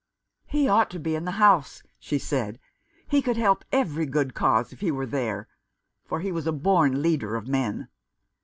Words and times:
"He 0.47 0.67
ought 0.67 0.89
to 0.89 0.99
be 0.99 1.13
in 1.13 1.25
the 1.25 1.33
House," 1.37 1.83
she 1.99 2.17
said." 2.17 2.59
He 3.11 3.21
could 3.21 3.37
help 3.37 3.63
every 3.71 4.07
good 4.07 4.33
cause 4.33 4.73
if 4.73 4.79
he 4.81 4.89
were 4.89 5.05
there— 5.05 5.47
for 6.07 6.21
he 6.21 6.29
is 6.29 6.47
a 6.47 6.51
born 6.51 7.03
leader 7.03 7.35
of 7.35 7.47
men. 7.47 7.87